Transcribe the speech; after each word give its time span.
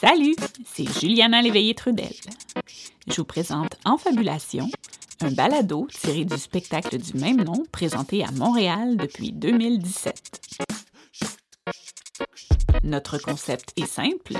Salut, 0.00 0.36
c'est 0.64 0.88
Juliana 1.00 1.42
Léveillé-Trudel. 1.42 2.12
Je 3.08 3.16
vous 3.16 3.24
présente 3.24 3.74
Enfabulation, 3.84 4.70
un 5.20 5.32
balado 5.32 5.88
tiré 5.92 6.24
du 6.24 6.38
spectacle 6.38 6.98
du 6.98 7.14
même 7.18 7.42
nom 7.42 7.64
présenté 7.72 8.22
à 8.22 8.30
Montréal 8.30 8.96
depuis 8.96 9.32
2017. 9.32 10.40
Notre 12.84 13.18
concept 13.18 13.72
est 13.76 13.86
simple. 13.86 14.34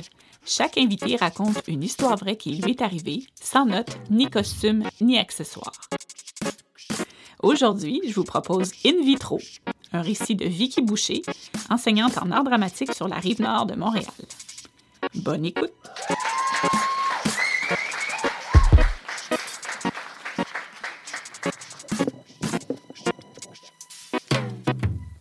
Chaque 0.46 0.78
invité 0.78 1.16
raconte 1.16 1.60
une 1.66 1.82
histoire 1.82 2.16
vraie 2.16 2.36
qui 2.36 2.54
lui 2.54 2.70
est 2.70 2.80
arrivée, 2.80 3.26
sans 3.34 3.66
notes, 3.66 3.98
ni 4.10 4.30
costume, 4.30 4.84
ni 5.00 5.18
accessoires. 5.18 5.88
Aujourd'hui, 7.42 8.00
je 8.06 8.14
vous 8.14 8.22
propose 8.22 8.70
In 8.86 9.02
Vitro, 9.02 9.40
un 9.92 10.02
récit 10.02 10.36
de 10.36 10.46
Vicky 10.46 10.82
Boucher, 10.82 11.22
enseignante 11.68 12.16
en 12.18 12.30
art 12.30 12.44
dramatique 12.44 12.94
sur 12.94 13.08
la 13.08 13.16
rive 13.16 13.42
nord 13.42 13.66
de 13.66 13.74
Montréal. 13.74 14.06
Bonne 15.18 15.44
écoute! 15.44 15.72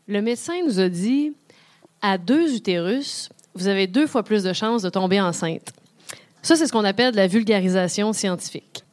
Le 0.07 0.21
médecin 0.21 0.53
nous 0.65 0.79
a 0.79 0.89
dit 0.89 1.33
à 2.01 2.17
deux 2.17 2.55
utérus, 2.55 3.29
vous 3.55 3.67
avez 3.67 3.87
deux 3.87 4.07
fois 4.07 4.23
plus 4.23 4.43
de 4.43 4.53
chances 4.53 4.81
de 4.81 4.89
tomber 4.89 5.19
enceinte. 5.19 5.73
Ça, 6.41 6.55
c'est 6.55 6.67
ce 6.67 6.71
qu'on 6.71 6.85
appelle 6.85 7.11
de 7.11 7.17
la 7.17 7.27
vulgarisation 7.27 8.13
scientifique. 8.13 8.83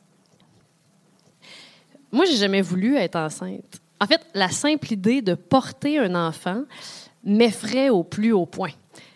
Moi, 2.10 2.24
j'ai 2.24 2.36
jamais 2.36 2.62
voulu 2.62 2.96
être 2.96 3.16
enceinte. 3.16 3.80
En 4.00 4.06
fait, 4.06 4.20
la 4.34 4.48
simple 4.48 4.92
idée 4.92 5.22
de 5.22 5.34
porter 5.34 5.98
un 5.98 6.14
enfant 6.14 6.64
m'effraie 7.24 7.91
au 7.91 8.02
plus 8.05 8.32
haut 8.32 8.47
point. 8.47 8.72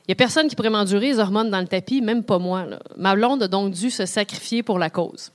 Il 0.09 0.12
n'y 0.12 0.14
a 0.14 0.17
personne 0.17 0.48
qui 0.48 0.56
pourrait 0.56 0.70
m'endurer 0.70 1.09
les 1.09 1.19
hormones 1.19 1.51
dans 1.51 1.61
le 1.61 1.67
tapis, 1.67 2.01
même 2.01 2.25
pas 2.25 2.39
moi. 2.39 2.64
Ma 2.97 3.14
blonde 3.14 3.42
a 3.42 3.48
donc 3.48 3.73
dû 3.73 3.91
se 3.91 4.06
sacrifier 4.06 4.62
pour 4.62 4.78
la 4.78 4.89
cause. 4.89 5.33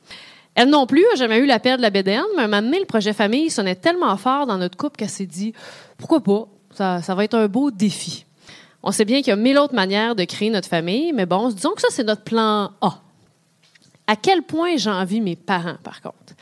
Elle 0.56 0.70
non 0.70 0.88
plus 0.88 1.06
n'a 1.12 1.16
jamais 1.16 1.38
eu 1.38 1.46
la 1.46 1.60
paix 1.60 1.78
de 1.78 1.82
la 1.84 1.92
bédaine, 1.92 2.24
mais 2.36 2.44
un 2.44 2.48
moment 2.48 2.64
donné, 2.64 2.80
le 2.80 2.86
projet 2.86 3.14
famille 3.14 3.52
sonnait 3.52 3.76
tellement 3.76 4.18
fort 4.18 4.48
dans 4.48 4.58
notre 4.58 4.76
couple 4.76 4.98
qu'elle 4.98 5.10
s'est 5.10 5.28
dit 5.28 5.54
pourquoi 5.98 6.24
pas, 6.24 6.48
ça, 6.74 7.04
ça 7.04 7.14
va 7.14 7.24
être 7.24 7.36
un 7.36 7.48
beau 7.48 7.70
défi. 7.70 8.26
On 8.82 8.92
sait 8.92 9.06
bien 9.06 9.20
qu'il 9.20 9.28
y 9.28 9.32
a 9.32 9.36
mille 9.36 9.60
autres 9.60 9.76
manières 9.76 10.16
de 10.16 10.24
créer 10.24 10.50
notre 10.50 10.68
famille, 10.68 11.14
mais 11.14 11.28
bon, 11.28 11.50
disons 11.50 11.74
que 11.74 11.82
ça, 11.82 11.88
c'est 11.92 12.04
notre 12.04 12.24
plan 12.24 12.72
A. 12.82 13.00
À 14.08 14.16
quel 14.16 14.42
point 14.42 14.76
j'envie 14.78 15.22
mes 15.22 15.36
parents, 15.36 15.78
par 15.84 16.02
contre? 16.02 16.34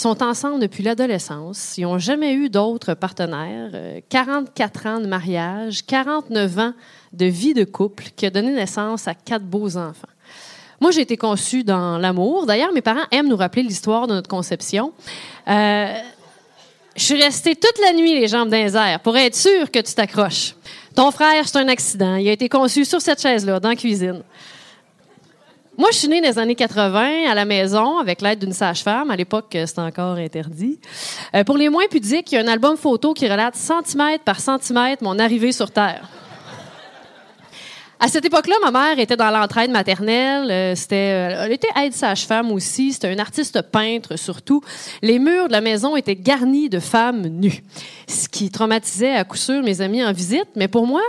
Ils 0.00 0.04
sont 0.04 0.22
ensemble 0.22 0.60
depuis 0.60 0.82
l'adolescence. 0.82 1.76
Ils 1.76 1.82
n'ont 1.82 1.98
jamais 1.98 2.32
eu 2.32 2.48
d'autres 2.48 2.94
partenaires. 2.94 3.70
44 4.08 4.86
ans 4.86 4.98
de 4.98 5.06
mariage, 5.06 5.84
49 5.84 6.58
ans 6.58 6.72
de 7.12 7.26
vie 7.26 7.52
de 7.52 7.64
couple 7.64 8.04
qui 8.16 8.24
a 8.24 8.30
donné 8.30 8.50
naissance 8.50 9.06
à 9.08 9.12
quatre 9.12 9.44
beaux 9.44 9.76
enfants. 9.76 10.08
Moi, 10.80 10.90
j'ai 10.90 11.02
été 11.02 11.18
conçue 11.18 11.64
dans 11.64 11.98
l'amour. 11.98 12.46
D'ailleurs, 12.46 12.72
mes 12.72 12.80
parents 12.80 13.04
aiment 13.10 13.28
nous 13.28 13.36
rappeler 13.36 13.62
l'histoire 13.62 14.06
de 14.06 14.14
notre 14.14 14.30
conception. 14.30 14.94
Euh, 15.48 15.94
je 16.96 17.02
suis 17.02 17.22
restée 17.22 17.54
toute 17.54 17.78
la 17.82 17.92
nuit 17.92 18.18
les 18.18 18.26
jambes 18.26 18.48
dans 18.48 18.56
les 18.56 18.74
airs 18.74 19.00
pour 19.00 19.18
être 19.18 19.36
sûre 19.36 19.70
que 19.70 19.80
tu 19.80 19.92
t'accroches. 19.92 20.54
Ton 20.94 21.10
frère, 21.10 21.46
c'est 21.46 21.58
un 21.58 21.68
accident. 21.68 22.16
Il 22.16 22.26
a 22.26 22.32
été 22.32 22.48
conçu 22.48 22.86
sur 22.86 23.02
cette 23.02 23.20
chaise-là, 23.20 23.60
dans 23.60 23.68
la 23.68 23.76
cuisine. 23.76 24.22
Moi, 25.80 25.88
je 25.92 25.96
suis 25.96 26.08
née 26.08 26.20
dans 26.20 26.28
les 26.28 26.38
années 26.38 26.54
80 26.54 27.30
à 27.30 27.34
la 27.34 27.46
maison 27.46 27.96
avec 27.96 28.20
l'aide 28.20 28.38
d'une 28.38 28.52
sage-femme. 28.52 29.10
À 29.10 29.16
l'époque, 29.16 29.46
c'était 29.64 29.80
encore 29.80 30.16
interdit. 30.16 30.78
Euh, 31.34 31.42
pour 31.42 31.56
les 31.56 31.70
moins 31.70 31.86
pudiques, 31.90 32.30
il 32.32 32.34
y 32.34 32.38
a 32.38 32.42
un 32.42 32.48
album 32.48 32.76
photo 32.76 33.14
qui 33.14 33.26
relate 33.26 33.56
centimètre 33.56 34.22
par 34.22 34.40
centimètre 34.40 35.02
mon 35.02 35.18
arrivée 35.18 35.52
sur 35.52 35.70
Terre. 35.70 36.06
À 38.02 38.08
cette 38.08 38.24
époque-là, 38.24 38.54
ma 38.62 38.70
mère 38.70 38.98
était 38.98 39.16
dans 39.16 39.30
l'entraide 39.30 39.70
maternelle. 39.70 40.50
Euh, 40.50 40.74
c'était, 40.74 41.12
euh, 41.12 41.44
elle 41.44 41.52
était 41.52 41.68
aide 41.76 41.92
sage-femme 41.92 42.50
aussi. 42.50 42.94
C'était 42.94 43.08
un 43.08 43.18
artiste 43.18 43.60
peintre 43.60 44.16
surtout. 44.16 44.62
Les 45.02 45.18
murs 45.18 45.48
de 45.48 45.52
la 45.52 45.60
maison 45.60 45.96
étaient 45.96 46.16
garnis 46.16 46.70
de 46.70 46.78
femmes 46.78 47.26
nues, 47.26 47.62
ce 48.08 48.26
qui 48.26 48.50
traumatisait 48.50 49.14
à 49.14 49.24
coup 49.24 49.36
sûr 49.36 49.62
mes 49.62 49.82
amis 49.82 50.02
en 50.02 50.12
visite. 50.12 50.48
Mais 50.56 50.66
pour 50.66 50.86
moi, 50.86 51.02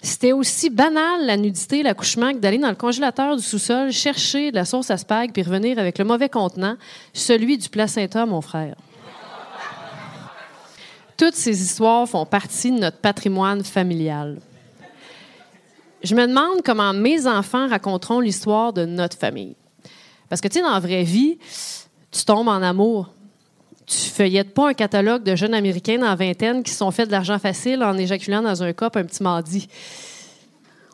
c'était 0.00 0.30
aussi 0.30 0.70
banal 0.70 1.26
la 1.26 1.36
nudité, 1.36 1.82
l'accouchement, 1.82 2.32
que 2.32 2.38
d'aller 2.38 2.58
dans 2.58 2.70
le 2.70 2.76
congélateur 2.76 3.34
du 3.34 3.42
sous-sol 3.42 3.90
chercher 3.90 4.52
de 4.52 4.56
la 4.56 4.64
sauce 4.64 4.92
à 4.92 4.96
spag 4.96 5.32
puis 5.32 5.42
revenir 5.42 5.76
avec 5.80 5.98
le 5.98 6.04
mauvais 6.04 6.28
contenant, 6.28 6.76
celui 7.14 7.58
du 7.58 7.68
placenta, 7.68 8.26
mon 8.26 8.42
frère. 8.42 8.76
Toutes 11.16 11.34
ces 11.34 11.60
histoires 11.60 12.08
font 12.08 12.26
partie 12.26 12.70
de 12.70 12.78
notre 12.78 12.98
patrimoine 12.98 13.64
familial 13.64 14.38
je 16.02 16.14
me 16.14 16.26
demande 16.26 16.62
comment 16.64 16.92
mes 16.92 17.26
enfants 17.26 17.68
raconteront 17.68 18.20
l'histoire 18.20 18.72
de 18.72 18.84
notre 18.84 19.16
famille. 19.16 19.56
Parce 20.28 20.40
que, 20.40 20.48
tu 20.48 20.58
sais, 20.58 20.62
dans 20.62 20.72
la 20.72 20.80
vraie 20.80 21.04
vie, 21.04 21.38
tu 22.10 22.24
tombes 22.24 22.48
en 22.48 22.62
amour. 22.62 23.10
Tu 23.86 23.96
feuillettes 23.96 24.52
pas 24.52 24.68
un 24.68 24.74
catalogue 24.74 25.22
de 25.22 25.34
jeunes 25.34 25.54
Américains 25.54 25.98
dans 25.98 26.14
vingtaine 26.14 26.62
qui 26.62 26.70
se 26.70 26.78
sont 26.78 26.90
fait 26.90 27.06
de 27.06 27.12
l'argent 27.12 27.38
facile 27.38 27.82
en 27.82 27.96
éjaculant 27.96 28.42
dans 28.42 28.62
un 28.62 28.72
cop 28.72 28.96
un 28.96 29.04
petit 29.04 29.22
mardi. 29.22 29.66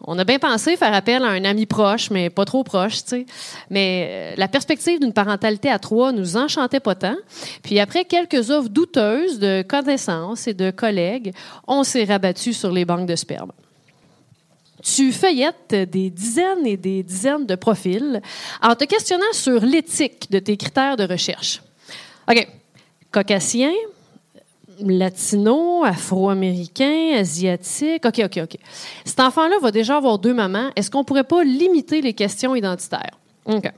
On 0.07 0.19
a 0.19 0.25
bien 0.25 0.39
pensé 0.39 0.77
faire 0.77 0.93
appel 0.93 1.25
à 1.25 1.29
un 1.29 1.45
ami 1.45 1.67
proche, 1.67 2.11
mais 2.11 2.29
pas 2.29 2.45
trop 2.45 2.63
proche, 2.63 3.03
tu 3.05 3.09
sais. 3.09 3.27
Mais 3.71 4.07
euh, 4.09 4.35
la 4.37 4.49
perspective 4.49 5.01
d'une 5.01 5.15
parentalité 5.15 5.71
à 5.71 5.79
trois 5.79 6.13
nous 6.13 6.37
enchantait 6.37 6.81
pas 6.81 6.95
tant. 6.95 7.17
Puis 7.63 7.81
après 7.81 8.05
quelques 8.05 8.51
offres 8.51 8.69
douteuses 8.69 9.39
de 9.39 9.63
connaissances 9.67 10.47
et 10.47 10.55
de 10.55 10.71
collègues, 10.71 11.33
on 11.67 11.85
s'est 11.85 12.05
rabattu 12.05 12.53
sur 12.53 12.71
les 12.71 12.85
banques 12.85 13.07
de 13.07 13.17
sperme 13.17 13.51
tu 14.85 15.13
feuillettes 15.13 15.75
des 15.75 16.11
dizaines 16.11 16.67
et 16.67 16.77
des 16.77 17.03
dizaines 17.03 17.47
de 17.47 17.55
profils 17.55 18.21
en 18.63 18.75
te 18.75 18.85
questionnant 18.85 19.33
sur 19.33 19.61
l'éthique 19.61 20.31
de 20.31 20.39
tes 20.39 20.57
critères 20.59 20.97
de 20.97 21.05
recherche. 21.05 21.63
OK. 22.31 22.47
Caucasien, 23.11 23.73
latino, 24.81 25.85
afro-américain, 25.85 27.17
asiatique. 27.17 28.05
OK, 28.05 28.21
OK, 28.25 28.41
OK. 28.43 28.59
Cet 29.05 29.21
enfant-là 29.21 29.57
va 29.63 29.71
déjà 29.71 29.97
avoir 29.97 30.19
deux 30.19 30.35
mamans. 30.35 30.71
Est-ce 30.77 30.91
qu'on 30.91 31.05
pourrait 31.05 31.25
pas 31.25 31.43
limiter 31.45 32.03
les 32.03 32.13
questions 32.13 32.55
identitaires? 32.55 33.19
OK. 33.47 33.71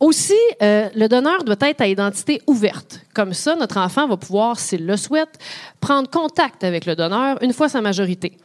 Aussi, 0.00 0.34
euh, 0.62 0.88
le 0.96 1.06
donneur 1.06 1.44
doit 1.44 1.56
être 1.60 1.80
à 1.80 1.86
identité 1.86 2.42
ouverte. 2.48 3.00
Comme 3.14 3.34
ça, 3.34 3.54
notre 3.54 3.76
enfant 3.78 4.08
va 4.08 4.16
pouvoir, 4.16 4.58
s'il 4.58 4.84
le 4.84 4.96
souhaite, 4.96 5.38
prendre 5.80 6.10
contact 6.10 6.64
avec 6.64 6.86
le 6.86 6.96
donneur 6.96 7.40
une 7.40 7.52
fois 7.52 7.68
sa 7.68 7.80
majorité. 7.80 8.36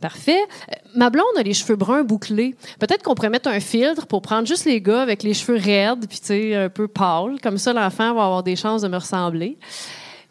Parfait. 0.00 0.40
Euh, 0.40 0.74
ma 0.94 1.10
blonde 1.10 1.36
a 1.36 1.42
les 1.42 1.54
cheveux 1.54 1.76
bruns 1.76 2.04
bouclés. 2.04 2.54
Peut-être 2.78 3.02
qu'on 3.02 3.14
pourrait 3.14 3.30
mettre 3.30 3.48
un 3.48 3.60
filtre 3.60 4.06
pour 4.06 4.22
prendre 4.22 4.46
juste 4.46 4.64
les 4.64 4.80
gars 4.80 5.02
avec 5.02 5.22
les 5.22 5.34
cheveux 5.34 5.58
raides, 5.58 6.06
puis 6.08 6.20
tu 6.20 6.26
sais, 6.26 6.54
un 6.54 6.68
peu 6.68 6.88
pâles. 6.88 7.38
Comme 7.42 7.58
ça, 7.58 7.72
l'enfant 7.72 8.14
va 8.14 8.24
avoir 8.24 8.42
des 8.42 8.56
chances 8.56 8.82
de 8.82 8.88
me 8.88 8.96
ressembler. 8.96 9.58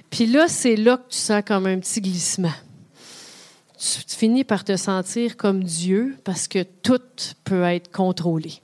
Puis 0.10 0.26
là, 0.26 0.48
c'est 0.48 0.76
là 0.76 0.98
que 0.98 1.12
tu 1.12 1.18
sens 1.18 1.44
comme 1.46 1.68
un 1.68 1.80
petit 1.80 2.02
glissement. 2.02 2.54
Tu, 3.78 4.04
tu 4.06 4.16
finis 4.16 4.44
par 4.44 4.64
te 4.64 4.76
sentir 4.76 5.38
comme 5.38 5.64
Dieu 5.64 6.18
parce 6.24 6.48
que 6.48 6.64
tout 6.64 7.00
peut 7.44 7.64
être 7.64 7.92
contrôlé. 7.92 8.62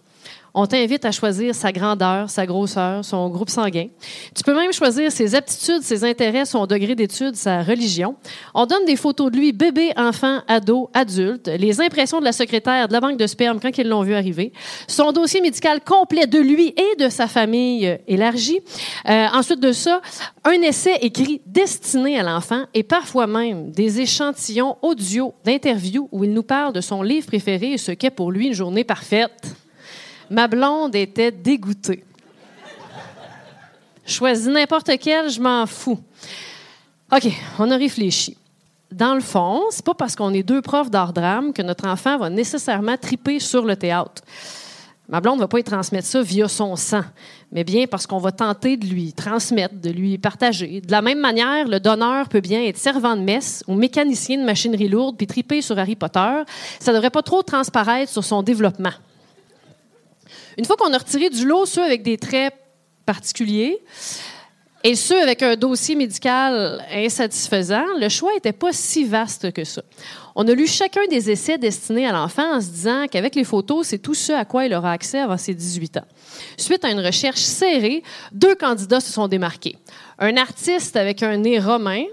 On 0.58 0.68
t'invite 0.68 1.04
à 1.04 1.12
choisir 1.12 1.54
sa 1.54 1.74
grandeur, 1.74 2.30
sa 2.30 2.46
grosseur, 2.46 3.04
son 3.04 3.30
groupe 3.30 3.50
sanguin. 3.50 3.88
Tu 4.34 4.42
peux 4.42 4.56
même 4.56 4.72
choisir 4.72 5.12
ses 5.12 5.36
aptitudes, 5.36 5.82
ses 5.82 6.06
intérêts, 6.06 6.46
son 6.46 6.66
degré 6.66 6.96
d'étude, 6.96 7.36
sa 7.36 7.62
religion. 7.62 8.16
On 8.54 8.66
donne 8.66 8.86
des 8.86 8.96
photos 8.96 9.30
de 9.34 9.38
lui, 9.38 9.52
bébé, 9.52 9.92
enfant, 9.98 10.40
ado, 10.48 10.90
adulte, 10.94 11.50
les 11.50 11.82
impressions 11.82 12.22
de 12.22 12.24
la 12.24 12.32
secrétaire 12.32 12.88
de 12.88 12.94
la 12.94 13.02
banque 13.02 13.18
de 13.18 13.28
sperme 13.28 13.60
quand 13.60 13.78
ils 13.78 13.86
l'ont 13.86 14.04
vu 14.04 14.14
arriver, 14.14 14.54
son 14.88 15.12
dossier 15.12 15.42
médical 15.42 15.82
complet 15.82 16.26
de 16.26 16.40
lui 16.40 16.70
et 16.70 17.04
de 17.04 17.10
sa 17.10 17.28
famille 17.28 18.00
élargie. 18.08 18.62
Euh, 19.10 19.28
ensuite 19.34 19.60
de 19.60 19.74
ça, 19.74 20.02
un 20.46 20.62
essai 20.62 21.00
écrit 21.02 21.42
destiné 21.46 22.18
à 22.18 22.24
l'enfant 22.24 22.64
et 22.74 22.84
parfois 22.84 23.28
même 23.28 23.72
des 23.72 24.00
échantillons 24.00 24.78
audio 24.82 25.34
d'interviews 25.44 26.08
où 26.14 26.24
il 26.24 26.32
nous 26.32 26.44
parle 26.44 26.72
de 26.72 26.80
son 26.80 27.02
livre 27.02 27.28
préféré 27.28 27.74
et 27.74 27.78
ce 27.78 27.92
qu'est 27.92 28.10
pour 28.10 28.32
lui 28.32 28.48
une 28.48 28.54
journée 28.54 28.86
parfaite. 28.86 29.58
Ma 30.30 30.48
blonde 30.48 30.96
était 30.96 31.32
dégoûtée. 31.32 32.04
Choisis 34.06 34.48
n'importe 34.48 34.92
quel, 35.00 35.30
je 35.30 35.40
m'en 35.40 35.66
fous. 35.66 36.00
OK, 37.12 37.28
on 37.60 37.72
a 37.72 37.78
réfléchi. 37.78 38.38
Dans 38.92 39.16
le 39.16 39.22
fond, 39.22 39.64
c'est 39.72 39.84
pas 39.84 39.94
parce 39.94 40.16
qu'on 40.16 40.34
est 40.34 40.44
deux 40.44 40.62
profs 40.62 40.92
d'art-drame 40.92 41.54
que 41.54 41.62
notre 41.62 41.88
enfant 41.88 42.18
va 42.18 42.30
nécessairement 42.30 42.98
triper 42.98 43.40
sur 43.40 43.66
le 43.66 43.76
théâtre. 43.76 44.22
Ma 45.08 45.22
blonde 45.22 45.36
ne 45.36 45.42
va 45.42 45.48
pas 45.48 45.60
y 45.60 45.64
transmettre 45.64 46.08
ça 46.08 46.22
via 46.22 46.48
son 46.48 46.76
sang, 46.76 47.04
mais 47.52 47.64
bien 47.64 47.86
parce 47.86 48.08
qu'on 48.08 48.18
va 48.18 48.32
tenter 48.32 48.76
de 48.76 48.88
lui 48.88 49.14
transmettre, 49.14 49.76
de 49.76 49.92
lui 49.92 50.18
partager. 50.18 50.82
De 50.82 50.92
la 50.92 51.04
même 51.04 51.20
manière, 51.20 51.68
le 51.68 51.80
donneur 51.80 52.28
peut 52.28 52.40
bien 52.40 52.64
être 52.64 52.78
servant 52.78 53.16
de 53.16 53.22
messe 53.22 53.64
ou 53.68 53.76
mécanicien 53.76 54.40
de 54.40 54.44
machinerie 54.44 54.88
lourde 54.88 55.16
puis 55.16 55.28
triper 55.28 55.62
sur 55.62 55.78
Harry 55.78 55.96
Potter. 55.96 56.44
Ça 56.80 56.92
ne 56.92 56.96
devrait 56.96 57.12
pas 57.12 57.22
trop 57.22 57.44
transparaître 57.44 58.12
sur 58.12 58.24
son 58.24 58.42
développement. 58.42 58.94
Une 60.58 60.66
fois 60.66 60.76
qu'on 60.78 60.94
a 60.94 60.98
retiré 60.98 61.30
du 61.30 61.46
lot 61.46 61.66
ceux 61.66 61.84
avec 61.84 62.04
des 62.04 62.18
traits 62.18 62.54
particuliers, 63.06 63.80
et 64.84 64.96
ce, 64.96 65.16
avec 65.16 65.42
un 65.42 65.56
dossier 65.56 65.96
médical 65.96 66.86
insatisfaisant, 66.92 67.86
le 68.00 68.08
choix 68.08 68.32
n'était 68.34 68.54
pas 68.54 68.72
si 68.72 69.04
vaste 69.04 69.52
que 69.52 69.64
ça. 69.64 69.82
On 70.36 70.48
a 70.48 70.54
lu 70.54 70.68
chacun 70.68 71.02
des 71.10 71.32
essais 71.32 71.58
destinés 71.58 72.06
à 72.06 72.12
l'enfant 72.12 72.58
en 72.58 72.62
se 72.62 72.68
disant 72.68 73.06
qu'avec 73.10 73.34
les 73.34 73.44
photos, 73.44 73.88
c'est 73.88 73.98
tout 73.98 74.14
ce 74.14 74.32
à 74.32 74.46
quoi 74.46 74.66
il 74.66 74.74
aura 74.76 74.92
accès 74.92 75.20
avant 75.20 75.38
ses 75.38 75.56
18 75.56 75.98
ans. 75.98 76.06
Suite 76.58 76.86
à 76.86 76.92
une 76.92 77.00
recherche 77.00 77.40
serrée, 77.40 78.04
deux 78.32 78.54
candidats 78.54 79.00
se 79.00 79.12
sont 79.12 79.28
démarqués. 79.28 79.76
Un 80.20 80.38
artiste 80.38 80.96
avec 80.96 81.24
un 81.24 81.38
nez 81.38 81.60
romain, 81.60 82.04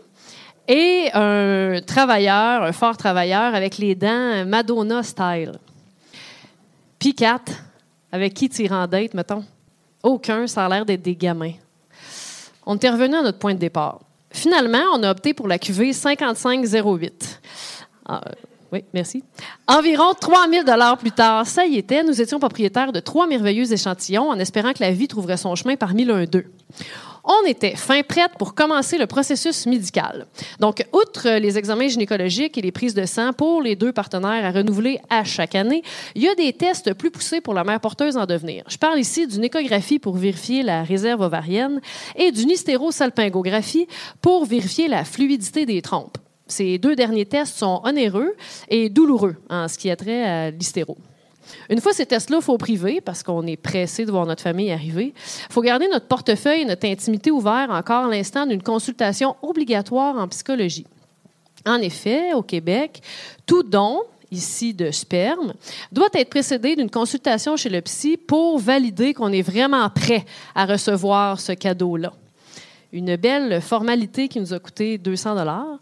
et 0.69 1.11
un 1.13 1.81
travailleur, 1.87 2.63
un 2.63 2.73
fort 2.73 2.97
travailleur 2.97 3.55
avec 3.55 3.79
les 3.79 3.95
dents 3.95 4.45
Madonna 4.47 5.03
style. 5.03 5.53
Puis 6.99 7.15
avec 8.13 8.35
qui 8.35 8.49
tu 8.49 8.69
en 8.69 8.87
date, 8.87 9.15
mettons? 9.15 9.45
Aucun, 10.03 10.47
ça 10.47 10.67
a 10.67 10.69
l'air 10.69 10.85
d'être 10.85 11.03
des 11.03 11.17
gamins. 11.17 11.55
On 12.67 12.77
était 12.77 12.91
revenu 12.91 13.17
à 13.17 13.23
notre 13.23 13.39
point 13.39 13.55
de 13.55 13.59
départ. 13.59 14.01
Finalement, 14.31 14.85
on 14.95 15.03
a 15.03 15.11
opté 15.11 15.35
pour 15.35 15.49
la 15.49 15.59
cuvée 15.59 15.93
5508. 15.93 17.41
Ah, 18.07 18.21
oui, 18.73 18.85
merci. 18.95 19.23
Environ 19.67 20.15
3000 20.19 20.65
dollars 20.65 20.97
plus 20.97 21.13
tard, 21.13 21.47
ça 21.47 21.67
y 21.67 21.77
était, 21.77 22.03
nous 22.03 22.21
étions 22.21 22.39
propriétaires 22.39 22.93
de 22.93 23.01
trois 23.01 23.27
merveilleux 23.27 23.71
échantillons 23.71 24.31
en 24.31 24.39
espérant 24.39 24.73
que 24.73 24.83
la 24.83 24.93
vie 24.93 25.09
trouverait 25.09 25.37
son 25.37 25.55
chemin 25.55 25.77
parmi 25.77 26.05
l'un 26.05 26.25
d'eux 26.25 26.47
on 27.25 27.47
était 27.47 27.77
fin 27.77 28.03
prête 28.03 28.33
pour 28.39 28.55
commencer 28.55 28.99
le 28.99 29.07
processus 29.07 29.67
médical. 29.67 30.27
Donc, 30.61 30.85
outre 30.93 31.39
les 31.39 31.59
examens 31.59 31.89
gynécologiques 31.89 32.59
et 32.59 32.63
les 32.63 32.73
prises 32.73 32.95
de 32.95 33.07
sang 33.07 33.33
pour 33.33 33.63
les 33.63 33.77
deux 33.77 33.93
partenaires 33.93 34.45
à 34.45 34.51
renouveler 34.51 34.99
à 35.09 35.25
chaque 35.25 35.55
année, 35.55 35.83
il 36.15 36.23
y 36.23 36.29
a 36.29 36.35
des 36.35 36.53
tests 36.53 36.95
plus 36.95 37.11
poussés 37.11 37.41
pour 37.41 37.55
la 37.55 37.65
mère 37.65 37.81
porteuse 37.81 38.17
en 38.17 38.27
devenir. 38.27 38.65
Je 38.69 38.77
parle 38.77 38.99
ici 38.99 39.27
d'une 39.27 39.45
échographie 39.45 39.99
pour 39.99 40.17
vérifier 40.17 40.63
la 40.63 40.83
réserve 40.83 41.21
ovarienne 41.21 41.81
et 42.17 42.33
d'une 42.33 42.51
hystérosalpingographie 42.51 43.87
pour 44.21 44.45
vérifier 44.45 44.89
la 44.89 45.05
fluidité 45.05 45.67
des 45.67 45.83
trompes. 45.83 46.19
Ces 46.47 46.79
deux 46.79 46.97
derniers 46.97 47.27
tests 47.27 47.57
sont 47.57 47.81
onéreux 47.85 48.35
et 48.69 48.91
douloureux 48.91 49.37
en 49.49 49.69
ce 49.69 49.79
qui 49.79 49.91
a 49.91 49.97
trait 49.97 50.25
à 50.25 50.51
l'hystéro. 50.51 50.99
Une 51.69 51.81
fois 51.81 51.93
ces 51.93 52.07
tests-là, 52.07 52.39
il 52.41 52.43
faut 52.43 52.59
priver 52.59 53.01
parce 53.01 53.23
qu'on 53.23 53.47
est 53.47 53.57
pressé 53.57 54.05
de 54.05 54.11
voir 54.11 54.27
notre 54.27 54.43
famille 54.43 54.71
arriver. 54.71 55.15
Il 55.49 55.53
faut 55.53 55.63
garder 55.63 55.89
notre 55.89 56.07
portefeuille 56.07 56.63
et 56.63 56.65
notre 56.65 56.87
intimité 56.87 57.31
ouvert 57.31 57.69
encore 57.71 58.07
à 58.07 58.09
l'instant 58.09 58.47
d'une 58.47 58.63
consultation 58.63 59.37
obligatoire 59.43 60.17
en 60.17 60.29
psychologie. 60.29 60.87
En 61.67 61.77
effet, 61.77 62.33
au 62.33 62.43
Québec, 62.43 63.03
tout 63.47 63.63
don, 63.63 64.03
ici 64.31 64.75
de 64.75 64.91
sperme, 64.91 65.55
doit 65.93 66.09
être 66.15 66.31
précédé 66.31 66.75
d'une 66.75 66.91
consultation 66.91 67.57
chez 67.57 67.69
le 67.69 67.81
psy 67.83 68.17
pour 68.17 68.59
valider 68.59 69.15
qu'on 69.15 69.33
est 69.33 69.43
vraiment 69.43 69.89
prêt 69.91 70.25
à 70.55 70.67
recevoir 70.67 71.39
ce 71.41 71.53
cadeau-là. 71.53 72.13
Une 72.93 73.17
belle 73.17 73.61
formalité 73.63 74.29
qui 74.29 74.41
nous 74.41 74.53
a 74.53 74.59
coûté 74.59 74.99
200 74.99 75.37
dollars. 75.37 75.79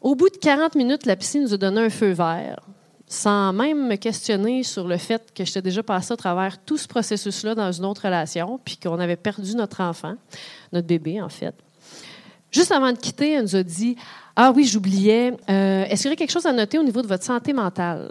Au 0.00 0.14
bout 0.14 0.30
de 0.30 0.36
40 0.36 0.74
minutes, 0.74 1.06
la 1.06 1.16
psy 1.16 1.40
nous 1.40 1.52
a 1.52 1.56
donné 1.56 1.80
un 1.80 1.90
feu 1.90 2.12
vert 2.12 2.60
sans 3.08 3.52
même 3.52 3.86
me 3.88 3.96
questionner 3.96 4.62
sur 4.62 4.88
le 4.88 4.96
fait 4.96 5.32
que 5.34 5.44
j'étais 5.44 5.62
déjà 5.62 5.82
passé 5.82 6.12
à 6.12 6.16
travers 6.16 6.58
tout 6.58 6.76
ce 6.76 6.88
processus-là 6.88 7.54
dans 7.54 7.70
une 7.70 7.84
autre 7.84 8.02
relation, 8.04 8.58
puis 8.64 8.76
qu'on 8.76 8.98
avait 8.98 9.16
perdu 9.16 9.54
notre 9.54 9.80
enfant, 9.80 10.14
notre 10.72 10.86
bébé, 10.86 11.20
en 11.20 11.28
fait. 11.28 11.54
Juste 12.50 12.72
avant 12.72 12.92
de 12.92 12.98
quitter, 12.98 13.32
elle 13.32 13.42
nous 13.42 13.56
a 13.56 13.62
dit 13.62 13.96
Ah 14.34 14.52
oui, 14.54 14.64
j'oubliais, 14.64 15.34
euh, 15.48 15.84
est-ce 15.84 16.02
qu'il 16.02 16.06
y 16.06 16.08
aurait 16.08 16.16
quelque 16.16 16.32
chose 16.32 16.46
à 16.46 16.52
noter 16.52 16.78
au 16.78 16.82
niveau 16.82 17.02
de 17.02 17.06
votre 17.06 17.24
santé 17.24 17.52
mentale 17.52 18.10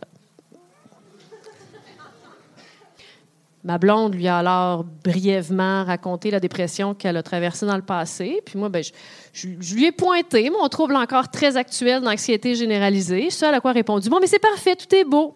Ma 3.65 3.79
blonde 3.79 4.13
lui 4.13 4.27
a 4.27 4.37
alors 4.37 4.83
brièvement 5.03 5.83
raconté 5.85 6.29
la 6.29 6.39
dépression 6.39 6.93
qu'elle 6.93 7.17
a 7.17 7.23
traversée 7.23 7.65
dans 7.65 7.75
le 7.75 7.81
passé. 7.81 8.43
Puis 8.45 8.59
moi, 8.59 8.69
ben, 8.69 8.83
je, 9.33 9.47
lui 9.73 9.85
ai 9.85 9.91
pointé 9.91 10.51
mon 10.51 10.69
trouble 10.69 10.95
encore 10.95 11.31
très 11.31 11.57
actuel 11.57 12.03
d'anxiété 12.03 12.53
généralisée. 12.53 13.31
Ce 13.31 13.43
à 13.43 13.59
quoi 13.59 13.71
a 13.71 13.73
répondu 13.73 14.07
Bon, 14.07 14.19
mais 14.21 14.27
c'est 14.27 14.37
parfait, 14.37 14.75
tout 14.75 14.93
est 14.93 15.03
beau. 15.03 15.35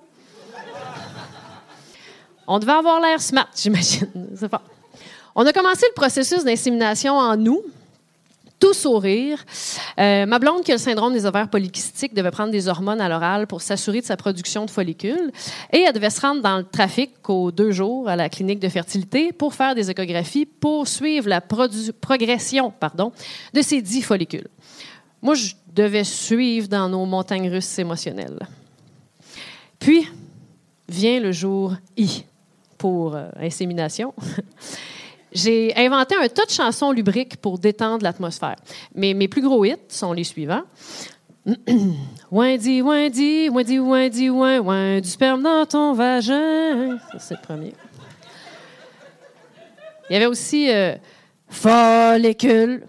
On 2.45 2.59
devait 2.59 2.73
avoir 2.73 3.01
l'air 3.01 3.19
smart, 3.19 3.49
j'imagine. 3.55 4.07
On 5.33 5.43
a 5.43 5.51
commencé 5.51 5.87
le 5.89 5.95
processus 5.95 6.43
d'insémination 6.43 7.15
en 7.15 7.35
nous 7.35 7.63
tout 8.59 8.73
sourire. 8.73 9.44
Euh, 10.00 10.25
ma 10.25 10.38
blonde, 10.39 10.63
qui 10.63 10.71
a 10.71 10.75
le 10.75 10.79
syndrome 10.79 11.13
des 11.13 11.25
ovaires 11.25 11.50
polykystiques, 11.50 12.13
devait 12.13 12.31
prendre 12.31 12.51
des 12.51 12.67
hormones 12.67 13.01
à 13.01 13.07
l'oral 13.07 13.47
pour 13.47 13.61
s'assurer 13.61 14.01
de 14.01 14.06
sa 14.06 14.17
production 14.17 14.65
de 14.65 14.69
follicules. 14.69 15.31
Et 15.71 15.79
elle 15.79 15.94
devait 15.94 16.09
se 16.09 16.21
rendre 16.21 16.41
dans 16.41 16.57
le 16.57 16.63
trafic 16.63 17.11
aux 17.29 17.51
deux 17.51 17.71
jours 17.71 18.09
à 18.09 18.15
la 18.15 18.29
clinique 18.29 18.59
de 18.59 18.69
fertilité 18.69 19.31
pour 19.31 19.53
faire 19.53 19.75
des 19.75 19.89
échographies 19.89 20.45
pour 20.45 20.88
suivre 20.88 21.29
la 21.29 21.41
progression 21.41 22.71
pardon, 22.71 23.11
de 23.53 23.61
ces 23.61 23.81
dix 23.81 24.01
follicules. 24.01 24.47
Moi, 25.21 25.35
je 25.35 25.53
devais 25.73 26.03
suivre 26.03 26.67
dans 26.67 26.89
nos 26.89 27.06
montagnes 27.06 27.50
russes 27.50 27.79
émotionnelles. 27.79 28.39
Puis, 29.79 30.07
vient 30.88 31.19
le 31.19 31.31
jour 31.31 31.75
I 31.97 32.25
pour 32.77 33.15
euh, 33.15 33.29
insémination. 33.39 34.13
J'ai 35.31 35.73
inventé 35.75 36.15
un 36.15 36.27
tas 36.27 36.45
de 36.45 36.51
chansons 36.51 36.91
lubriques 36.91 37.37
pour 37.37 37.59
détendre 37.59 38.03
l'atmosphère. 38.03 38.55
Mais 38.95 39.13
mes 39.13 39.27
plus 39.27 39.41
gros 39.41 39.63
hits 39.63 39.75
sont 39.87 40.13
les 40.13 40.23
suivants. 40.23 40.63
Wendy, 42.31 42.81
Wendy, 42.81 43.49
Wendy, 43.49 43.79
Wendy, 43.79 44.29
Wendy, 44.29 45.01
du 45.01 45.09
sperme 45.09 45.43
dans 45.43 45.65
ton 45.65 45.93
vagin. 45.93 46.97
c'est 47.17 47.35
le 47.35 47.41
premier. 47.41 47.73
Il 50.09 50.13
y 50.13 50.15
avait 50.15 50.25
aussi 50.25 50.71
euh, 50.71 50.95
follicule, 51.47 52.83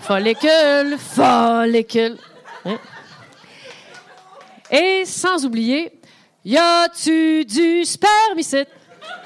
follicule, 0.00 0.96
follicule. 0.98 2.16
Hein? 2.64 2.78
Et 4.70 5.04
sans 5.04 5.44
oublier, 5.44 5.92
y 6.44 6.56
a-tu 6.56 7.44
du 7.44 7.84
spermicide? 7.84 8.68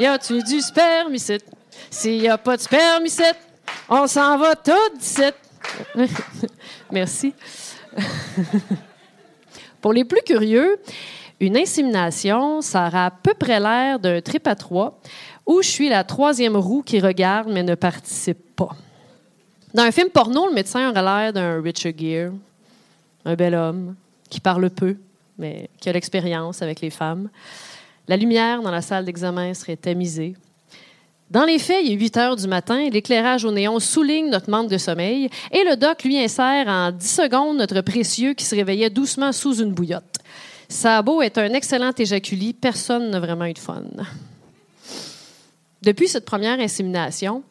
Y 0.00 0.06
a-tu 0.06 0.42
du 0.42 0.60
spermicide? 0.60 1.42
S'il 1.90 2.20
n'y 2.20 2.28
a 2.28 2.38
pas 2.38 2.56
de 2.56 2.62
sperme 2.62 3.06
ici, 3.06 3.22
on 3.88 4.06
s'en 4.06 4.38
va 4.38 4.54
tout. 4.56 4.72
Merci. 6.92 7.34
Pour 9.80 9.92
les 9.92 10.04
plus 10.04 10.22
curieux, 10.22 10.78
une 11.40 11.56
insémination, 11.56 12.60
ça 12.60 12.88
aura 12.88 13.06
à 13.06 13.10
peu 13.10 13.34
près 13.34 13.60
l'air 13.60 13.98
d'un 13.98 14.20
trip 14.20 14.46
à 14.46 14.54
trois 14.54 15.00
où 15.46 15.62
je 15.62 15.68
suis 15.68 15.88
la 15.88 16.04
troisième 16.04 16.56
roue 16.56 16.82
qui 16.82 17.00
regarde 17.00 17.48
mais 17.50 17.62
ne 17.62 17.74
participe 17.74 18.54
pas. 18.54 18.76
Dans 19.72 19.82
un 19.82 19.90
film 19.90 20.10
porno, 20.10 20.46
le 20.48 20.54
médecin 20.54 20.90
aurait 20.90 21.02
l'air 21.02 21.32
d'un 21.32 21.62
Richard 21.62 21.92
Gere, 21.96 22.32
un 23.24 23.34
bel 23.34 23.54
homme 23.54 23.94
qui 24.28 24.40
parle 24.40 24.68
peu, 24.70 24.96
mais 25.38 25.70
qui 25.80 25.88
a 25.88 25.92
l'expérience 25.92 26.62
avec 26.62 26.80
les 26.80 26.90
femmes. 26.90 27.28
La 28.08 28.16
lumière 28.16 28.62
dans 28.62 28.70
la 28.70 28.82
salle 28.82 29.04
d'examen 29.04 29.54
serait 29.54 29.76
tamisée. 29.76 30.34
Dans 31.30 31.44
les 31.44 31.58
faits, 31.58 31.84
il 31.84 31.92
est 31.92 31.96
8 31.96 32.16
heures 32.16 32.36
du 32.36 32.48
matin, 32.48 32.88
l'éclairage 32.88 33.44
au 33.44 33.52
néon 33.52 33.78
souligne 33.80 34.30
notre 34.30 34.48
manque 34.48 34.70
de 34.70 34.78
sommeil 34.78 35.28
et 35.52 35.62
le 35.64 35.76
doc 35.76 36.02
lui 36.02 36.18
insère 36.18 36.68
en 36.68 36.90
10 36.90 37.06
secondes 37.06 37.58
notre 37.58 37.82
précieux 37.82 38.32
qui 38.32 38.46
se 38.46 38.54
réveillait 38.54 38.88
doucement 38.88 39.32
sous 39.32 39.60
une 39.60 39.72
bouillotte. 39.72 40.16
Sabo 40.70 41.20
est 41.20 41.36
un 41.36 41.52
excellent 41.52 41.92
éjaculi, 41.98 42.54
personne 42.54 43.10
n'a 43.10 43.20
vraiment 43.20 43.44
eu 43.44 43.52
de 43.52 43.58
fun. 43.58 43.82
Depuis 45.82 46.08
cette 46.08 46.24
première 46.24 46.60
insémination, 46.60 47.42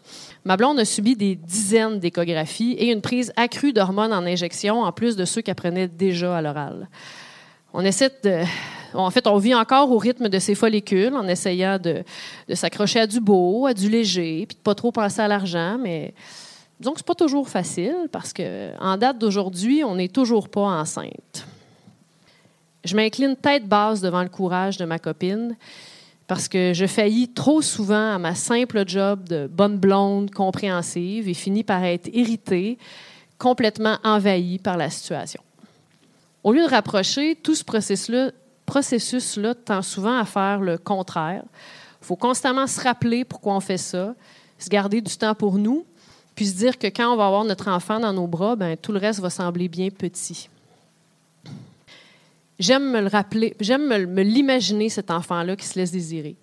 ma 0.44 0.58
blonde 0.58 0.80
a 0.80 0.86
subi 0.86 1.16
des 1.16 1.36
dizaines 1.36 2.00
d'échographies 2.00 2.74
et 2.80 2.92
une 2.92 3.02
prise 3.02 3.32
accrue 3.36 3.74
d'hormones 3.74 4.14
en 4.14 4.26
injection, 4.26 4.82
en 4.82 4.92
plus 4.92 5.16
de 5.16 5.24
ceux 5.24 5.42
qu'elle 5.42 5.56
prenait 5.56 5.88
déjà 5.88 6.36
à 6.36 6.42
l'oral. 6.42 6.90
On 7.74 7.82
essaie 7.82 8.12
de, 8.24 8.42
en 8.94 9.10
fait, 9.10 9.28
on 9.28 9.38
vit 9.38 9.56
encore 9.56 9.92
au 9.92 9.98
rythme 9.98 10.30
de 10.30 10.40
ces 10.40 10.56
follicules 10.56 11.14
en 11.14 11.28
essayant 11.28 11.78
de, 11.80 12.04
s'accrocher 12.54 13.02
à 13.02 13.08
du 13.08 13.20
beau, 13.20 13.66
à 13.66 13.74
du 13.74 13.90
léger, 13.90 14.46
puis 14.48 14.56
de 14.56 14.62
pas 14.62 14.76
trop 14.76 14.92
penser 14.92 15.22
à 15.22 15.28
l'argent, 15.28 15.78
mais 15.80 16.14
disons 16.80 16.92
que 16.94 17.00
c'est 17.00 17.08
pas 17.08 17.16
toujours 17.16 17.50
facile 17.50 18.08
parce 18.12 18.34
que 18.34 18.72
en 18.80 18.98
date 18.98 19.20
d'aujourd'hui, 19.20 19.84
on 19.84 19.96
n'est 19.96 20.08
toujours 20.08 20.50
pas 20.50 20.62
enceinte. 20.62 21.46
Je 22.86 22.96
m'incline 22.96 23.36
tête 23.36 23.68
basse 23.68 24.02
devant 24.02 24.24
le 24.24 24.30
courage 24.30 24.78
de 24.78 24.86
ma 24.86 25.00
copine 25.00 25.58
parce 26.28 26.48
que 26.48 26.74
je 26.74 26.86
faillis 26.86 27.30
trop 27.30 27.62
souvent 27.62 28.16
à 28.16 28.20
ma 28.20 28.36
simple 28.36 28.84
job 28.88 29.28
de 29.28 29.48
bonne 29.48 29.78
blonde 29.78 30.32
compréhensive 30.32 31.28
et 31.28 31.34
finis 31.34 31.64
par 31.64 31.84
être 31.84 32.10
irritée, 32.14 32.78
complètement 33.38 33.98
envahie 34.04 34.60
par 34.60 34.78
la 34.78 34.90
situation. 34.90 35.42
Au 36.44 36.52
lieu 36.54 36.64
de 36.64 36.70
rapprocher, 36.70 37.36
tout 37.36 37.56
ce 37.56 37.64
processus-là 37.64 38.32
processus-là 38.68 39.56
tend 39.56 39.82
souvent 39.82 40.20
à 40.20 40.26
faire 40.26 40.60
le 40.60 40.78
contraire. 40.78 41.44
Il 42.02 42.06
faut 42.06 42.16
constamment 42.16 42.68
se 42.68 42.80
rappeler 42.80 43.26
pourquoi 43.26 43.56
on 43.56 43.60
fait 43.60 43.78
ça, 43.78 44.14
se 44.60 44.70
garder 44.70 45.02
du 45.02 45.18
temps 45.18 45.34
pour 45.34 45.58
nous, 45.58 45.86
puis 46.36 46.46
se 46.46 46.56
dire 46.56 46.78
que 46.78 46.86
quand 46.88 47.12
on 47.12 47.16
va 47.16 47.26
avoir 47.26 47.46
notre 47.46 47.70
enfant 47.70 48.00
dans 48.00 48.14
nos 48.14 48.28
bras, 48.28 48.56
ben, 48.56 48.78
tout 48.78 48.92
le 48.92 49.00
reste 49.00 49.20
va 49.20 49.32
sembler 49.32 49.68
bien 49.68 49.90
petit. 49.90 50.50
J'aime 52.60 52.92
me 52.92 53.02
le 53.02 53.08
rappeler, 53.08 53.56
j'aime 53.60 53.88
me, 53.88 54.22
l'imaginer, 54.22 54.90
cet 54.90 55.10
enfant-là 55.10 55.56
qui 55.56 55.66
se 55.66 55.80
laisse 55.80 55.92
désirer. 55.92 56.36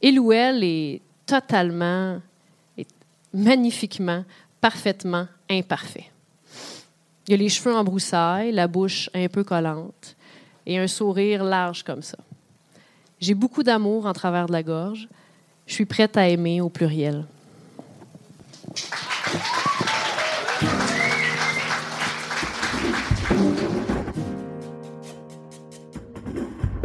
Il 0.00 0.20
ou 0.20 0.32
elle 0.32 0.62
est 0.62 1.02
totalement, 1.26 2.20
magnifiquement 3.34 4.24
parfaitement 4.60 5.26
imparfait. 5.50 6.10
Il 7.26 7.34
a 7.34 7.36
les 7.36 7.48
cheveux 7.48 7.74
en 7.74 7.84
broussailles, 7.84 8.52
la 8.52 8.68
bouche 8.68 9.10
un 9.12 9.28
peu 9.28 9.44
collante 9.44 10.16
et 10.68 10.78
un 10.78 10.86
sourire 10.86 11.42
large 11.42 11.82
comme 11.82 12.02
ça. 12.02 12.18
J'ai 13.18 13.34
beaucoup 13.34 13.64
d'amour 13.64 14.06
en 14.06 14.12
travers 14.12 14.46
de 14.46 14.52
la 14.52 14.62
gorge. 14.62 15.08
Je 15.66 15.72
suis 15.72 15.86
prête 15.86 16.16
à 16.16 16.28
aimer 16.28 16.60
au 16.60 16.68
pluriel. 16.68 17.24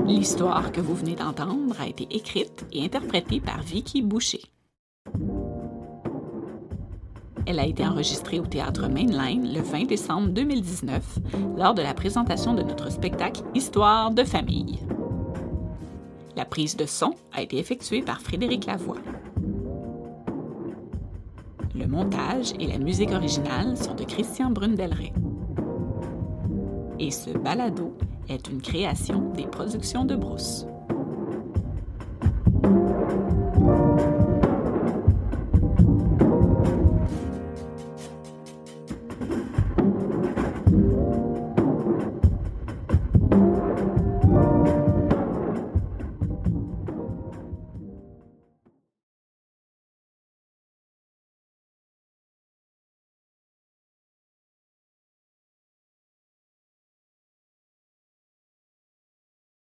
L'histoire 0.07 0.71
que 0.71 0.79
vous 0.81 0.95
venez 0.95 1.15
d'entendre 1.15 1.75
a 1.79 1.87
été 1.87 2.07
écrite 2.09 2.65
et 2.71 2.85
interprétée 2.85 3.41
par 3.41 3.61
Vicky 3.61 4.01
Boucher. 4.01 4.41
Elle 7.45 7.59
a 7.59 7.65
été 7.65 7.85
enregistrée 7.85 8.39
au 8.39 8.45
théâtre 8.45 8.87
Mainline 8.87 9.53
le 9.53 9.61
20 9.61 9.85
décembre 9.85 10.29
2019 10.29 11.19
lors 11.57 11.73
de 11.73 11.81
la 11.81 11.93
présentation 11.93 12.53
de 12.53 12.63
notre 12.63 12.89
spectacle 12.89 13.41
Histoire 13.53 14.11
de 14.11 14.23
famille. 14.23 14.79
La 16.37 16.45
prise 16.45 16.77
de 16.77 16.85
son 16.85 17.15
a 17.33 17.41
été 17.41 17.57
effectuée 17.57 18.01
par 18.01 18.21
Frédéric 18.21 18.65
Lavoie. 18.65 18.97
Le 21.75 21.85
montage 21.85 22.53
et 22.59 22.67
la 22.67 22.77
musique 22.77 23.11
originale 23.11 23.75
sont 23.77 23.95
de 23.95 24.03
Christian 24.03 24.51
Brundelray. 24.51 25.11
Et 26.99 27.11
ce 27.11 27.31
balado 27.31 27.93
est 28.29 28.47
une 28.47 28.61
création 28.61 29.31
des 29.33 29.47
productions 29.47 30.05
de 30.05 30.15
Brousse. 30.15 30.65